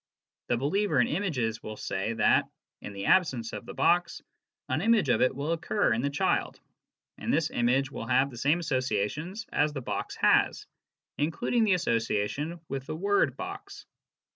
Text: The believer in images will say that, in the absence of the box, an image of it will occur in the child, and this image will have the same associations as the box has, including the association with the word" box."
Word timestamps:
The 0.47 0.57
believer 0.57 0.99
in 0.99 1.05
images 1.07 1.61
will 1.61 1.77
say 1.77 2.13
that, 2.13 2.49
in 2.81 2.93
the 2.93 3.05
absence 3.05 3.53
of 3.53 3.67
the 3.67 3.75
box, 3.75 4.23
an 4.67 4.81
image 4.81 5.09
of 5.09 5.21
it 5.21 5.35
will 5.35 5.51
occur 5.51 5.93
in 5.93 6.01
the 6.01 6.09
child, 6.09 6.59
and 7.19 7.31
this 7.31 7.51
image 7.51 7.91
will 7.91 8.07
have 8.07 8.31
the 8.31 8.37
same 8.39 8.59
associations 8.59 9.45
as 9.53 9.73
the 9.73 9.81
box 9.83 10.15
has, 10.15 10.65
including 11.19 11.65
the 11.65 11.75
association 11.75 12.59
with 12.67 12.87
the 12.87 12.95
word" 12.95 13.37
box." 13.37 13.85